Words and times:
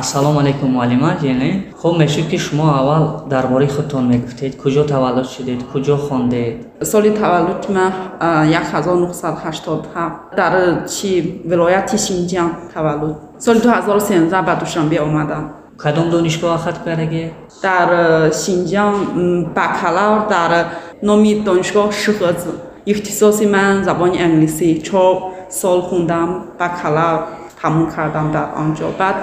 ассалому 0.00 0.38
алайкум 0.38 0.70
муаллима 0.74 1.16
ҷеле 1.20 1.72
хуб 1.80 1.98
мешуд 1.98 2.28
ки 2.28 2.38
шумо 2.38 2.66
аввал 2.78 3.24
дар 3.26 3.48
бораи 3.48 3.66
худтон 3.66 4.06
мегуфтед 4.06 4.56
куҷо 4.62 4.84
таваллуд 4.84 5.28
шудед 5.28 5.60
куҷо 5.72 5.96
хондед 5.96 6.54
соли 6.84 7.10
таваллуд 7.10 7.68
ман 7.68 7.92
1987 8.20 10.10
дар 10.36 10.86
чи 10.86 11.42
вилояти 11.44 11.96
шинҷан 11.96 12.50
таваллуд 12.72 13.16
соли 13.40 13.58
2013 13.58 14.42
ба 14.46 14.54
душанбе 14.60 15.00
омадам 15.00 15.50
кадом 15.76 16.10
донишгоҳ 16.10 16.58
хат 16.64 16.78
кардаге 16.84 17.32
дар 17.60 17.88
шинҷан 18.44 18.94
бакалавр 19.56 20.28
дар 20.28 20.66
номи 21.02 21.42
донишгоҳ 21.48 21.90
шхз 22.02 22.46
ихтисоси 22.86 23.46
ман 23.46 23.84
забони 23.84 24.18
англисӣ 24.26 24.68
чор 24.86 25.14
сол 25.50 25.80
хундам 25.88 26.28
бакалавр 26.60 27.20
тамом 27.60 27.86
кардам 27.94 28.26
дар 28.36 28.46
онҷо 28.62 28.88
баъд 29.00 29.16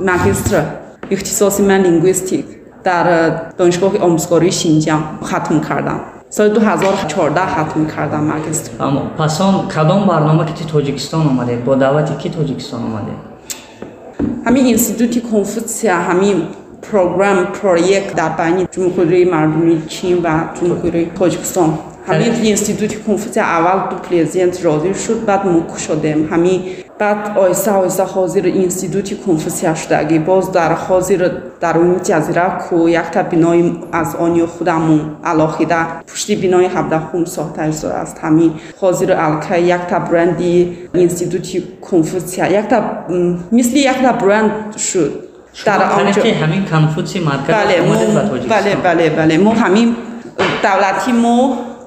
ماگیستر 0.00 0.64
اختصاصی 1.10 1.62
من 1.62 1.80
لینگویستیک 1.80 2.44
در 2.84 3.28
دانشگاه 3.58 3.98
آموزگاری 3.98 4.52
شینجان 4.52 5.02
ختم 5.24 5.60
کردم 5.60 6.00
سال 6.30 6.48
2014 6.48 7.46
ختم 7.46 7.86
کردم 7.86 8.20
ماگیستر 8.20 8.70
پس 9.18 9.40
آن 9.40 9.68
کدام 9.68 10.06
برنامه 10.06 10.44
که 10.44 10.64
تاجیکستان 10.64 11.26
اومده؟ 11.26 11.56
با 11.56 11.74
دعوت 11.74 12.18
کی 12.18 12.30
تاجیکستان 12.30 12.82
اومده؟ 12.82 13.12
همین 14.46 14.66
اینستیتوتی 14.66 15.20
کنفوتسیا 15.20 15.96
همین 15.96 16.42
پروگرام 16.82 17.44
پروژه 17.44 18.12
در 18.16 18.28
بین 18.28 18.68
جمهوری 18.70 19.24
مردمی 19.24 19.82
چین 19.88 20.18
و 20.22 20.40
جمهوری 20.60 21.10
تاجیکستان 21.18 21.78
همین 22.06 22.32
اینستیتوتی 22.32 22.96
کنفوتسیا 22.96 23.42
اول 23.42 23.90
دو 23.90 23.96
پریزیدنت 23.96 24.64
راضی 24.64 24.94
شد 24.94 25.24
بعد 25.24 25.46
ما 25.46 25.78
شدیم 25.78 26.28
همین 26.32 26.62
баъд 27.00 27.20
оҳиста 27.42 27.70
оҳиста 27.80 28.04
ҳозир 28.14 28.44
институти 28.64 29.14
конфусия 29.26 29.72
шудагӣ 29.80 30.18
боз 30.30 30.44
дар 30.58 30.72
ҳозир 30.86 31.20
даруни 31.62 31.98
ҷазира 32.08 32.46
ку 32.64 32.76
якта 33.02 33.20
бинои 33.32 33.62
аз 34.00 34.10
они 34.24 34.42
худамон 34.54 35.00
алоҳида 35.30 35.80
пушти 36.10 36.34
бинои 36.42 36.68
ҳабдаҳум 36.76 37.24
сохта 37.36 37.62
истодааст 37.72 38.16
ҳамин 38.24 38.50
ҳозир 38.82 39.10
алкай 39.26 39.60
якта 39.76 39.96
бренди 40.08 40.54
институти 41.04 41.56
конфусия 41.90 42.46
якта 42.60 42.76
мисли 43.58 43.80
якта 43.92 44.10
бренд 44.22 44.52
шуд. 44.88 45.12
Дар 45.68 45.80
ҳамин 46.44 46.62
конфуси 46.74 47.18
марказбале 47.30 48.72
бале 48.84 49.06
бале 49.18 49.36
мо 49.44 49.52
ҳамин 49.62 49.88
давлати 50.62 51.12
мо 51.24 51.36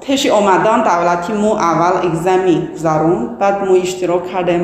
пеши 0.04 0.28
омадан 0.38 0.78
давлати 0.90 1.32
мо 1.42 1.50
аввал 1.70 1.96
экзами 2.08 2.56
гузарон 2.74 3.20
баъд 3.40 3.56
мо 3.66 3.74
иштирок 3.84 4.22
кардем 4.32 4.62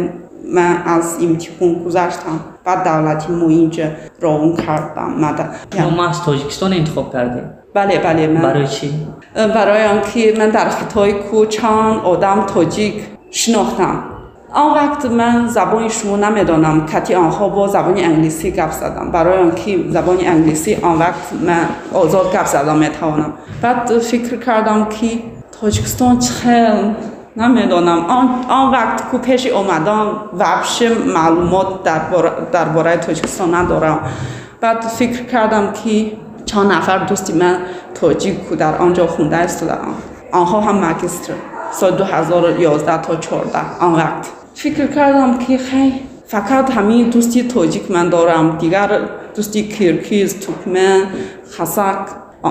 من 0.54 0.82
از 0.86 1.18
امتحان 1.22 1.84
گذاشتم 1.84 2.40
و 2.66 2.76
دولت 2.84 3.30
معینج 3.30 3.82
روون 4.20 4.56
کردم 4.56 5.14
مدن 5.18 5.50
ما 5.96 6.08
از 6.08 6.22
تاجیکستان 6.22 6.72
انتخاب 6.72 7.12
کردیم 7.12 7.50
بله 7.74 7.98
بله 7.98 8.26
من 8.26 8.40
برای 8.42 8.68
چی؟ 8.68 8.92
برای 9.34 9.84
آنکه 9.84 10.34
من 10.38 10.50
در 10.50 10.68
خطای 10.68 11.12
کوچان 11.12 11.96
آدم 11.96 12.46
تاجیک 12.46 12.94
شناختم 13.30 14.02
آن 14.52 14.74
وقت 14.74 15.06
من 15.06 15.48
زبانشون 15.48 16.24
نمی‌دانم 16.24 16.86
کتی 16.86 17.14
آنها 17.14 17.48
با 17.48 17.68
زبان 17.68 17.98
انگلیسی 17.98 18.50
گپ 18.50 18.70
زدم 18.70 19.10
برای 19.12 19.38
آنکه 19.38 19.78
زبان 19.90 20.16
انگلیسی 20.20 20.74
آن 20.74 20.98
وقت 20.98 21.32
من 21.46 21.68
آزاد 21.92 22.32
گپ 22.32 22.46
زدم 22.46 22.76
می‌توانم 22.76 23.32
بعد 23.62 23.98
فکر 23.98 24.36
کردم 24.36 24.84
که 24.84 25.06
تاجیکستان 25.60 26.18
چه؟ 26.18 26.74
نمی‌دونم. 27.36 27.98
آن, 27.98 28.28
آن 28.48 28.70
وقت 28.70 29.04
کوپش 29.10 29.46
اومدم 29.46 30.06
وبشه 30.38 30.88
معلومات 30.88 31.82
درباره 31.82 32.96
در, 32.96 32.96
تاجیکستان 32.96 33.54
ندارم. 33.54 34.00
بعد 34.60 34.80
فکر 34.80 35.22
کردم 35.24 35.72
که 35.72 36.12
چند 36.44 36.72
نفر 36.72 36.98
دوستی 36.98 37.32
من 37.32 37.58
تاجیک 37.94 38.48
در 38.48 38.76
آنجا 38.76 39.06
خونده 39.06 39.36
است 39.36 39.64
آنها 40.32 40.60
هم 40.60 40.84
مگستر 40.84 41.32
سال 41.72 41.90
2011 41.96 43.02
تا 43.02 43.16
14 43.16 43.58
آن 43.80 43.94
وقت 43.94 44.26
فکر 44.54 44.86
کردم 44.86 45.38
که 45.38 45.58
خیلی 45.58 46.00
فقط 46.26 46.70
همین 46.70 47.10
دوستی 47.10 47.42
تاجیک 47.48 47.90
من 47.90 48.08
دارم. 48.08 48.58
دیگر 48.58 49.00
دوستی 49.36 49.68
کرکیز، 49.68 50.40
توکمن، 50.40 51.02
خسک 51.58 52.06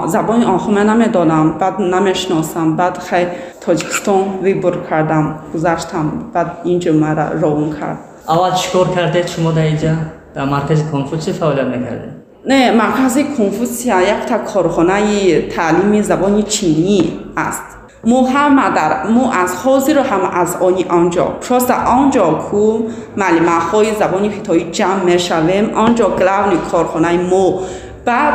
زبان 0.08 0.44
آخومه 0.44 0.84
نمی‌دانم 0.84 1.52
بعد 1.52 1.82
نمی‌شناسم 1.82 2.76
بعد 2.76 2.98
خیلی 2.98 3.30
تاجکستان 3.62 4.24
ویبر 4.44 4.74
کردم 4.90 5.36
گذاشتم 5.54 6.12
بعد 6.34 6.52
اینجا 6.64 6.94
مرا 6.94 7.30
روان 7.30 7.76
کرد. 7.80 7.98
اول 8.30 8.52
چکار 8.52 8.88
کرده؟ 8.88 9.28
شما 9.28 9.52
در 9.52 9.62
اینجا 9.62 9.90
در 10.36 10.46
مرکز 10.46 10.92
کنفوسی 10.92 11.34
فعالیت 11.34 11.66
می‌کرده 11.66 12.10
نه 12.46 12.72
مرکز 12.72 13.18
کنفوسیا 13.38 14.02
یک 14.02 14.26
تا 14.30 14.38
کارخانه 14.38 15.42
تعلیم 15.42 16.02
زبان 16.02 16.42
چینی 16.42 17.20
است. 17.38 17.62
مو 18.04 18.28
هم 18.28 18.70
در 18.76 19.08
مو 19.08 19.32
از 19.32 19.56
خوزی 19.56 19.94
رو 19.94 20.02
هم 20.02 20.20
از 20.34 20.56
آنی 20.56 20.86
آنجا. 20.90 21.24
پس 21.26 21.72
آنجا 21.72 22.24
کو 22.26 22.80
معلمه 23.18 23.60
های 23.72 23.96
زبان 23.96 24.30
پیتایی 24.30 24.72
جمع 24.72 25.04
می‌شویم 25.04 25.70
آنجا 25.76 26.10
گلونی 26.10 26.58
کارخانه 26.72 27.18
مو. 27.18 27.60
بعد 28.06 28.34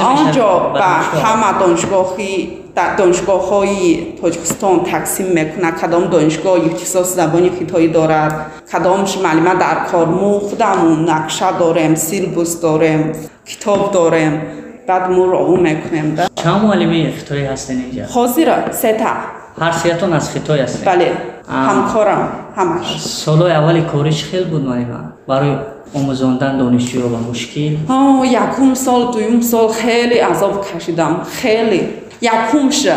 آنجا 0.00 0.58
به 0.58 0.80
همه 1.20 1.58
دانشگاهی 1.60 2.58
دانشگاه 2.98 3.48
های 3.48 4.06
تاجکستان 4.22 4.84
تقسیم 4.84 5.26
می‌کنه 5.26 5.70
کدام 5.70 6.04
دانشگاه 6.04 6.66
اختصاص 6.66 7.14
زبان 7.14 7.50
خطایی 7.50 7.88
دارد 7.88 8.46
کدامش 8.72 9.18
معلمه 9.18 9.54
در 9.54 9.74
کار 9.92 10.06
مو 10.06 10.38
خودمون 10.38 11.10
نقشه 11.10 11.58
داریم 11.58 11.94
سیلبوس 11.94 12.60
داریم 12.60 13.12
کتاب 13.46 13.92
داریم 13.92 14.42
بعد 14.86 15.10
مو 15.10 15.30
راهو 15.30 15.56
می‌کنیم 15.56 16.18
چند 16.34 16.64
معلمه 16.64 17.12
خطایی 17.12 17.44
هستین 17.44 17.80
اینجا؟ 17.80 18.04
حاضر 18.04 18.70
سه 18.70 18.92
تا 18.92 19.06
هر 19.64 19.72
سیتون 19.72 20.12
از 20.12 20.30
خطای 20.30 20.60
هستین؟ 20.60 20.84
بله 20.84 21.12
همکارم 21.48 22.28
همش 22.56 23.00
سالای 23.00 23.52
اولی 23.52 23.82
کارش 23.82 24.24
خیلی 24.24 24.44
بود 24.44 24.62
معلمه 24.62 25.12
برای 25.28 25.56
آموزاندن 25.94 26.58
دانشجوها 26.58 27.08
و 27.08 27.30
مشکل 27.30 27.76
آه 27.88 28.26
یکم 28.26 28.74
سال 28.74 29.12
دویم 29.12 29.40
سال 29.40 29.68
خیلی 29.68 30.18
عذاب 30.18 30.66
کشیدم 30.68 31.20
خیلی. 31.32 31.88
یکمش 32.22 32.88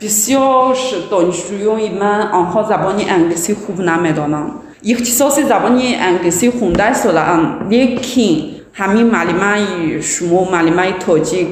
بسیار 0.00 0.76
دانشجویای 1.10 1.88
من 1.88 2.20
آنها 2.20 2.62
زبان 2.62 3.00
انگلیسی 3.08 3.54
خوب 3.54 3.80
نمی‌دانم 3.80 4.50
اختصاص 4.88 5.38
زبان 5.38 5.80
انگلیسی 6.00 6.50
خونده 6.50 6.92
سالم 6.92 7.66
لیکن 7.70 8.44
همین 8.72 9.06
معلمه 9.06 10.00
شما 10.00 10.50
معلمه 10.50 10.92
تاجیک. 10.92 11.48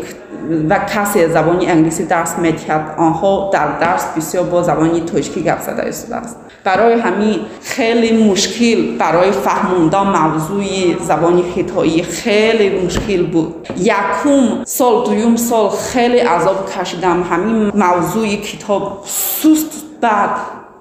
و 0.70 0.78
کسی 0.78 1.28
زبانی 1.28 1.66
انگلیسی 1.66 2.06
درس 2.06 2.38
می‌کرد، 2.38 2.94
آنها 2.98 3.50
در 3.52 3.78
درس 3.78 4.04
بسیار 4.16 4.44
با 4.44 4.62
زبانی 4.62 5.00
ترکی 5.00 5.42
گفت 5.42 5.62
زده 5.62 5.92
شده 5.92 6.16
است. 6.16 6.36
برای 6.64 7.00
همین 7.00 7.40
خیلی 7.62 8.30
مشکل 8.30 8.98
برای 8.98 9.32
فهموندن 9.32 10.02
موضوع 10.02 10.64
زبانی 11.00 11.44
خطایی 11.56 12.02
خیلی 12.02 12.86
مشکل 12.86 13.26
بود. 13.26 13.68
یکم 13.76 14.64
سال 14.64 15.04
دویم 15.04 15.36
سال 15.36 15.70
خیلی 15.70 16.18
عذاب 16.18 16.70
کشیدم. 16.72 17.22
همین 17.22 17.72
موضوع 17.74 18.26
کتاب 18.26 19.02
سوست 19.06 19.72
بعد 20.00 20.30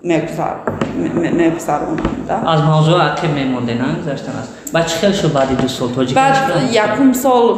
میگذرونم 0.03 1.97
از 2.47 2.61
موضوع 2.61 3.15
که 3.15 3.27
میمونده 3.27 3.73
نه؟ 3.73 4.11
است 4.11 4.25
بعد 4.73 4.87
خیلی 4.87 5.13
شو 5.13 5.29
بعدی 5.29 5.55
دو 5.55 5.67
سال 5.67 5.89
تاجیک 5.89 6.15
بعد 6.15 6.37
یکم 6.71 7.13
سال 7.13 7.57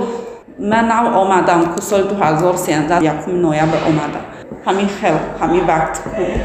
من 0.61 0.85
نو 0.85 1.17
آمدم 1.17 1.61
که 1.75 1.81
سال 1.81 2.03
2013 2.03 3.03
یکم 3.03 3.31
نویبر 3.31 3.83
آمدم. 3.87 4.25
همین 4.65 4.87
خیل 4.87 5.13
همین 5.41 5.63
وقت. 5.67 6.03
که 6.03 6.41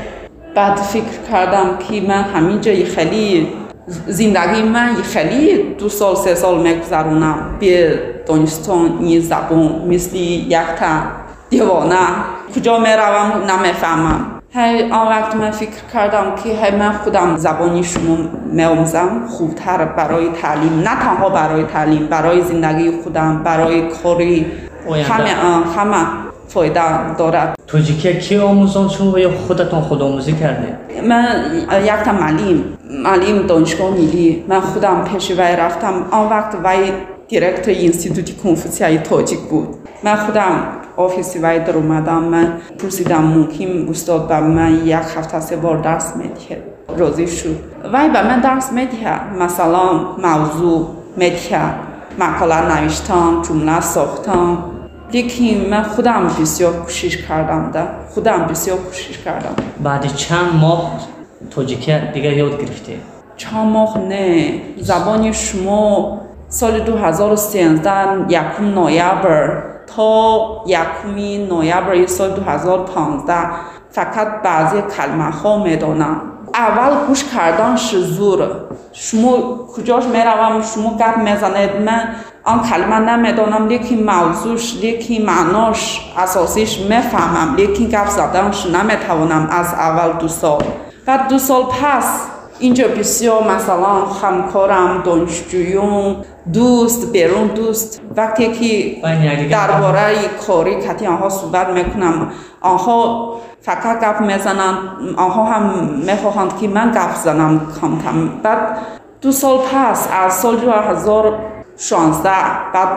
بعد 0.55 0.77
فکر 0.77 1.23
کردم 1.33 1.79
که 1.89 2.01
من 2.01 2.23
همینجا 2.23 2.73
خیلی 2.95 3.49
زندگی 4.07 4.63
من 4.63 4.95
خیلی 4.95 5.63
دو 5.79 5.89
سال 5.89 6.15
سه 6.15 6.35
سال 6.35 6.63
میگذرونم. 6.63 7.57
به 7.61 7.99
دانستان 8.27 8.99
این 9.01 9.21
زبان 9.21 9.83
مثل 9.89 10.17
یک 10.17 10.59
تا 10.79 10.87
دیوانه. 11.51 11.97
کجا 12.57 12.79
می‌روم؟ 12.79 13.33
نمی‌فهمم. 13.51 14.36
هی 14.57 14.83
آن 14.83 15.09
وقت 15.09 15.37
من 15.37 15.51
فکر 15.51 15.71
کردم 15.93 16.35
که 16.45 16.49
هی 16.49 16.77
من 16.77 16.93
خودم 16.93 17.37
زبانی 17.37 17.85
شما 17.85 18.17
میامزم 18.53 19.27
خوبتر 19.29 19.85
برای 19.85 20.29
تعلیم. 20.43 20.79
نه 20.79 20.95
تنها 21.01 21.29
برای 21.29 21.65
تعلیم 21.65 22.07
برای 22.07 22.43
زندگی 22.43 22.91
خودم 23.05 23.43
برای 23.45 23.89
کاری. 23.89 24.47
همه 25.09 25.31
همه 25.77 26.07
فایده 26.49 27.15
دارد 27.15 27.59
توجیکی 27.67 28.19
کی 28.19 28.39
آموزان 28.39 28.89
شما 28.89 29.13
و 29.13 29.19
یا 29.19 29.31
خودتان 29.31 29.81
خود 29.81 30.03
آموزی 30.03 30.33
کرده؟ 30.33 30.79
من 31.09 31.27
یک 31.85 31.91
تا 31.91 32.13
معلم 32.13 32.65
معلم 33.05 33.47
دانشگاه 33.47 33.91
میلی 33.91 34.45
من 34.49 34.61
خودم 34.61 35.05
پیش 35.05 35.31
وی 35.31 35.57
رفتم. 35.57 35.95
آن 36.11 36.29
وقت 36.29 36.55
وی 36.65 36.93
دیرکتر 37.29 37.71
اینستیتوتی 37.71 38.35
کنفوسیای 38.35 38.99
تاجیک 38.99 39.39
بود. 39.39 39.69
من 40.05 40.17
خودم 40.17 40.53
آفیسی 40.97 41.39
وای 41.39 41.59
در 41.59 41.77
اومدم 41.77 42.23
من 42.23 42.53
پرسیدم 42.79 43.23
ممکن 43.23 43.89
استاد 43.91 44.29
به 44.29 44.41
من 44.41 44.87
یک 44.87 44.93
هفته 44.95 45.41
سه 45.41 45.57
بار 45.57 45.77
درس 45.77 46.17
میده. 46.17 46.63
روزی 46.99 47.27
شد. 47.27 47.57
وای 47.93 48.09
به 48.09 48.23
من 48.23 48.41
درس 48.41 48.73
میده. 48.73 49.35
مثلا 49.35 49.93
موضوع 50.23 50.89
میده. 51.17 51.61
مقاله 52.19 52.81
نوشتم 52.81 53.43
جمله 53.49 53.81
ساختم. 53.81 54.59
لیکن 55.13 55.71
من 55.71 55.83
خودم 55.83 56.31
بسیار 56.41 56.73
کوشش 56.73 57.17
کردم 57.17 57.71
ده 57.71 57.85
خودم 58.11 58.47
بسیار 58.51 58.79
کوشش 58.79 59.19
کردم. 59.19 59.55
بعد 59.83 60.07
چند 60.07 60.55
ماه 60.61 60.93
توجیکه 61.51 62.11
دیگه 62.15 62.37
یاد 62.37 62.61
گرفته 62.61 62.93
چند 63.37 63.67
ماه 63.67 63.99
نه. 63.99 64.61
زبان 64.77 65.33
شما 65.33 66.21
سال 66.49 66.81
2013 66.81 67.91
یکم 68.29 68.65
نویبر. 68.75 69.63
تا 69.87 70.47
یکمی 70.67 71.47
نویبر 71.51 72.07
سال 72.07 72.31
2015 72.31 73.35
فقط 73.91 74.43
بعضی 74.43 74.83
کلمه 74.83 75.31
ها 75.31 75.63
می‌دانم 75.63 76.21
اول 76.55 77.07
گوش 77.07 77.25
کردنش 77.25 77.95
زور 77.95 78.49
شما 78.93 79.37
کجاش 79.77 80.05
می‌روم؟ 80.05 80.63
شما 80.75 80.97
گپ 80.97 81.17
می‌زنید. 81.17 81.77
من 81.77 82.09
آن 82.45 82.63
کلمه 82.63 82.99
نمی‌دانم 82.99 83.67
لیکن 83.69 83.95
موضوعش 83.95 84.75
لیکن 84.81 85.25
معناش 85.25 86.13
اساسیش 86.19 86.79
می‌فهمم. 86.79 87.55
لیکن 87.55 87.85
گپ 87.85 88.09
زدنش 88.09 88.67
نمی‌توانم 88.67 89.49
از 89.51 89.75
اول 89.75 90.13
دو 90.13 90.29
سال. 90.29 90.63
بعد 91.07 91.29
دو 91.29 91.39
سال 91.39 91.63
پس 91.63 92.21
اینجا 92.59 92.89
بسیار 92.89 93.43
مثلا 93.43 94.05
همکارم 94.23 95.03
دانشجویان 95.03 96.17
دوست 96.53 97.13
بیرون 97.13 97.47
دوست. 97.47 98.01
وقتی 98.17 98.53
که 98.53 99.49
درباره 99.49 100.15
کاری 100.47 100.81
کتی 100.81 101.07
آنها 101.07 101.29
صحبت 101.29 101.69
می‌کنم 101.69 102.31
آنها 102.61 103.37
فقط 103.63 104.01
گپ 104.01 104.21
می‌زنند 104.21 104.79
آنها 105.17 105.45
هم 105.45 105.63
می‌خواهند 106.07 106.59
که 106.59 106.69
من 106.69 106.91
گپ 106.91 107.15
زنم 107.15 107.61
کم 107.81 107.99
کم. 107.99 108.29
بعد 108.43 108.79
دو 109.21 109.33
سال 109.33 109.59
پس 109.59 110.09
از 110.13 110.33
سال 110.33 110.57
2016 110.57 112.31
بعد 112.75 112.89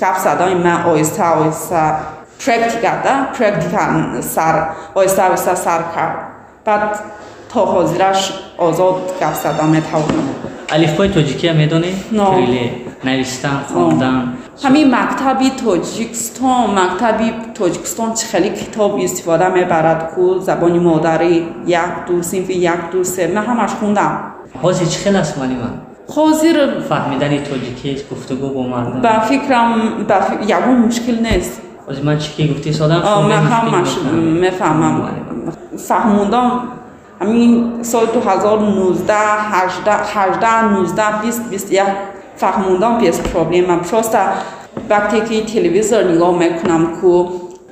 گپ 0.00 0.18
زدن 0.18 0.56
من 0.56 0.82
آیسته 0.82 1.24
آیسته 1.24 1.92
پرکتیکا 2.46 2.90
ده 3.04 3.24
پرکتیکا 3.38 4.20
سر 4.20 4.68
آیسته 4.94 5.22
آیسته 5.22 5.54
سر 5.54 5.80
کرد. 5.96 6.18
بعد 6.64 6.98
تا 7.48 7.64
حاضرش 7.64 8.32
آزاد 8.58 8.94
گپ 9.20 9.34
زدن 9.34 9.68
می‌توانم 9.68 10.28
پای 10.96 11.08
تاجیکی 11.08 11.48
هم 11.48 11.56
می‌دونی؟ 11.56 11.94
نه. 12.12 12.70
نویستن 13.04 13.60
خواندن. 13.72 14.32
همین 14.64 14.94
مکتبی 14.94 15.50
تاجیکستان 15.50 16.78
مکتبی 16.78 17.32
تاجیکستان 17.54 18.14
چه 18.14 18.26
خیلی 18.26 18.50
کتاب 18.50 18.98
استفاده 19.02 19.48
می‌برد 19.48 20.12
که 20.16 20.40
زبان 20.40 20.78
مادری 20.78 21.46
یک 21.66 21.78
دو 22.08 22.22
سینفی 22.22 22.52
یک 22.52 22.90
دو 22.92 23.04
سه 23.04 23.26
من 23.26 23.44
همش 23.44 23.70
خوندم. 23.70 24.20
حاضر 24.62 24.84
چه 24.84 24.98
خیلی 24.98 25.16
است 25.16 25.38
من؟ 25.38 25.70
حاضر 26.14 26.80
فهمیدنی 26.88 27.40
تاجیکی 27.40 27.96
گفتگو 28.12 28.48
با 28.48 28.62
مردم. 28.62 29.00
به 29.00 29.20
فکرم 29.20 30.04
بف... 30.08 30.32
یکون 30.48 30.76
مشکل 30.76 31.26
نیست. 31.32 31.60
از 31.90 32.04
من 32.04 32.18
چی 32.18 32.46
که 32.46 32.54
گفتی 32.54 32.72
سادم 32.72 33.02
من 33.28 33.30
همش 33.30 33.88
مفهمم 34.42 35.08
فهموندم 35.88 36.62
همین 37.20 37.82
سال 37.82 38.06
2019 38.06 39.14
18 39.14 39.92
18 39.92 40.64
19 40.64 41.02
20 41.22 41.50
21 41.50 41.82
فهموندم 42.36 42.98
پیس 42.98 43.20
پرابلم. 43.20 43.64
من 43.64 43.80
پروستا 43.80 44.18
وقتی 44.90 45.20
که 45.20 45.52
تلویزیون 45.52 46.10
نگاه 46.10 46.38
می‌کنم 46.38 46.86
که 47.02 47.24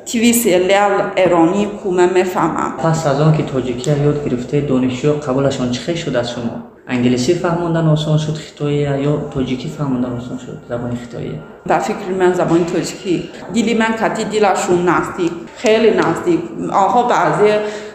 تیوی 0.07 0.33
سریال 0.33 0.93
ایرانی 1.17 1.67
کو 1.67 1.91
من 1.91 2.11
می‌فهمم. 2.15 2.75
پس 2.79 3.07
از 3.07 3.21
آن 3.21 3.37
که 3.37 3.43
تاجیکی 3.43 3.91
یاد 3.91 4.29
گرفته 4.29 4.61
دانشجو 4.61 5.13
قبولشان 5.13 5.71
چه 5.71 5.95
شد 5.95 6.17
از 6.17 6.31
شما؟ 6.31 6.63
انگلیسی 6.89 7.35
فهموندن 7.35 7.89
آسان 7.89 8.19
شد 8.19 8.35
خطایی 8.35 8.77
یا 8.77 9.31
تاجیکی 9.35 9.69
فهموندن 9.69 10.17
آسان 10.17 10.39
شد؟ 10.39 10.59
زبان 10.69 10.99
خطایی. 11.07 11.39
به 11.67 11.79
فکر 11.79 12.11
من 12.19 12.33
زبان 12.33 12.65
تاجیکی. 12.65 13.29
دیلی 13.53 13.75
من 13.75 13.93
کتی 13.93 14.25
دیلشون 14.25 14.89
نزدیک 14.89 15.33
خیلی 15.57 15.91
نزدیک. 15.91 16.41
آنها 16.73 17.03
بعضی 17.03 17.53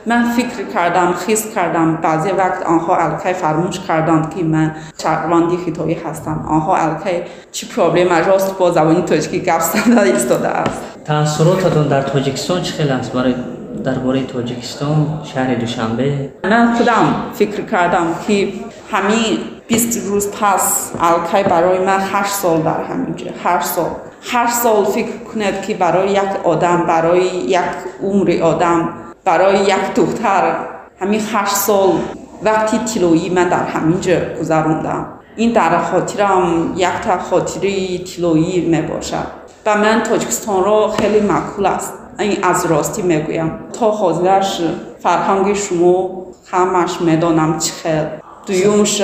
من 0.09 0.23
فکر 0.23 0.63
کردم 0.73 1.13
خیز 1.13 1.53
کردم. 1.55 1.95
بعضی 1.95 2.29
وقت 2.29 2.65
آنها 2.65 2.97
الکی 2.97 3.33
فرموش 3.33 3.79
کردند 3.79 4.35
که 4.35 4.43
من 4.43 4.75
چرواندی 4.97 5.57
خیتایی 5.65 5.97
هستم. 6.05 6.45
آنها 6.47 6.77
الکی 6.77 7.23
چی 7.51 7.67
پرابلم 7.67 8.13
راست 8.27 8.57
با 8.57 8.71
زبانی 8.71 9.01
تاجیکی 9.01 9.39
گپ 9.39 9.59
زدن 9.59 9.97
ایستاده 9.97 10.47
است. 10.47 10.81
تاثیراتتون 11.05 11.87
در 11.87 12.01
تاجیکستان 12.01 12.61
چه 12.61 12.73
خیلی 12.73 12.89
است؟ 12.89 13.13
برای 13.13 13.35
درباره 13.83 14.23
تاجیکستان 14.23 15.21
شهر 15.23 15.55
دوشنبه؟ 15.55 16.29
من 16.43 16.73
خودم 16.73 17.15
فکر 17.33 17.61
کردم 17.61 18.07
که 18.27 18.47
همین 18.91 19.37
20 19.67 20.07
روز 20.07 20.31
پس 20.31 20.91
الکی 21.01 21.49
برای 21.49 21.85
من 21.85 21.99
8 21.99 22.31
سال 22.31 22.61
در 22.61 22.83
همینجا 22.83 23.25
8 23.43 23.65
سال. 23.65 23.89
هر 24.21 24.47
سال 24.47 24.85
فکر 24.85 25.17
کند 25.33 25.61
که 25.61 25.73
برای 25.73 26.11
یک 26.11 26.29
آدم 26.43 26.83
برای 26.87 27.21
یک 27.25 27.59
عمر 28.03 28.39
آدم 28.43 28.89
برای 29.29 29.59
یک 29.59 29.93
دختر 29.95 30.55
همین 31.01 31.21
هشت 31.33 31.55
سال 31.55 31.91
وقتی 32.43 32.77
تیلویی 32.77 33.29
من 33.29 33.49
در 33.49 33.63
همینجا 33.63 34.19
گذروندم. 34.39 35.07
این 35.35 35.51
در 35.51 35.81
خاطرم 35.81 36.73
یک 36.75 36.89
تا 37.05 37.17
خاطره 37.17 37.97
تیلویی 37.97 38.65
می 38.65 38.81
باشد. 38.81 39.25
و 39.65 39.77
من 39.77 40.03
تاجکستان 40.03 40.63
را 40.63 40.87
خیلی 40.87 41.19
مکول 41.19 41.65
است. 41.65 41.93
این 42.19 42.43
از 42.43 42.65
راستی 42.65 43.01
می‌گویم 43.01 43.51
تا 43.79 43.91
حاضرش 43.91 44.61
فرهنگ 45.03 45.53
شما 45.53 46.09
همش 46.51 47.01
می‌دانم 47.01 47.57
چقدر 47.57 48.09
دویومش 48.49 49.01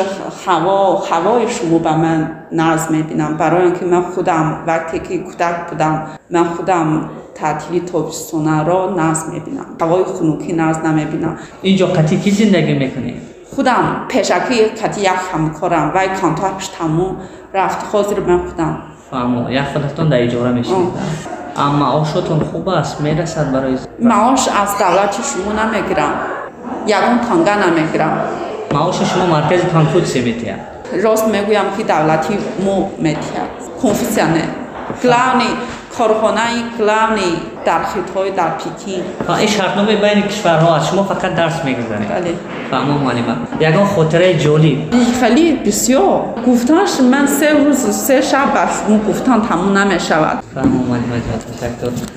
هوا 0.48 1.04
هوای 1.12 1.48
شما 1.48 1.78
به 1.78 1.98
من 1.98 2.32
ناز 2.52 2.92
می‌بینم. 2.92 3.38
برای 3.38 3.64
اینکه 3.64 3.86
من 3.86 4.02
خودم 4.02 4.64
وقتی 4.68 5.00
که 5.00 5.18
کودک 5.18 5.70
بودم 5.70 6.08
من 6.30 6.44
خودم 6.44 7.10
تعطیلی 7.36 7.80
تابستانه 7.80 8.64
را 8.64 8.96
ناز 8.98 9.30
می‌بینم. 9.30 9.66
هوای 9.82 10.04
خنوکی 10.04 10.54
ناز 10.54 10.80
نمی‌بینم. 10.80 11.38
اینجا 11.62 11.88
قطعی 11.88 12.20
کی 12.20 12.32
زندگی 12.32 12.74
می‌کنی؟ 12.74 13.22
خودم 13.56 14.06
پیشکی 14.08 14.70
کتی 14.70 15.02
یک 15.02 15.10
همکارم. 15.34 15.92
و 15.96 16.08
کانتار 16.22 16.52
تموم 16.80 17.16
رفت. 17.54 17.86
حاضر 17.92 18.20
من 18.20 18.38
خودم. 18.38 18.78
فهمو 19.12 19.52
یک 19.52 19.62
خودتون 19.62 20.10
در 20.10 20.24
اجاره 20.24 20.52
میشید 20.52 20.76
اما 21.58 21.86
آشتون 21.86 22.40
خوب 22.40 22.70
است. 22.70 23.02
می‌رسد 23.02 23.52
برای 23.52 23.78
معاش 24.00 24.48
از 24.48 24.78
دولت 24.80 25.12
شما 25.12 25.64
نمی‌گیرم. 25.64 26.14
یکون 26.88 27.20
تانگه 27.30 27.70
نمی‌گیرم. 27.70 28.22
معاشش 28.76 29.18
ما 29.18 29.26
مرکز 29.26 29.62
کنفوتسی 29.74 30.22
میتیه 30.22 30.56
راست 31.04 31.28
می‌گویم 31.28 31.64
که 31.78 31.84
دولتی 31.84 32.38
ما 32.66 32.92
میتیه 32.98 33.42
کنفوسیانه 33.82 34.44
کلاونی 35.04 35.50
کارخانه 35.98 36.42
کلاونی 36.78 37.38
در 37.66 37.84
خطهای 37.84 38.32
در 38.32 38.50
پیکین 38.50 39.04
و 39.28 39.32
این 39.32 39.48
شرطنامه 39.48 39.96
بین 39.96 40.22
کشورها 40.22 40.76
از 40.76 40.88
شما 40.88 41.04
فقط 41.04 41.36
درس 41.36 41.66
می‌گذارید 41.66 42.10
بله 42.10 42.34
و 42.72 42.76
اما 42.76 42.98
معلمه 42.98 43.36
یکان 43.60 43.86
خاطره 43.86 44.34
جالب 44.34 44.78
خیلی 45.20 45.52
بسیار 45.52 46.24
گفتنش 46.48 46.90
من 47.12 47.28
سه 47.28 47.54
روز 47.54 47.78
سه 47.78 48.22
شب 48.22 48.48
از 48.56 48.70
گفتان 48.70 49.02
گفتن 49.08 49.48
تموم 49.48 49.78
نمی‌شود 49.78 50.44
و 50.56 50.60
اما 50.60 50.84
معلمه 50.84 51.22
جهت 51.62 52.06